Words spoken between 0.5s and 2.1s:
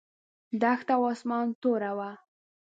دښته او اسمان توره